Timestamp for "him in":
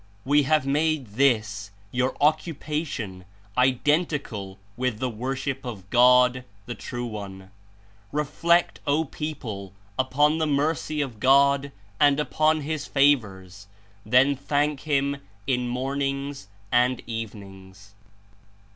14.87-15.67